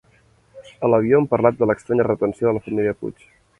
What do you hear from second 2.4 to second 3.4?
de la família Puig.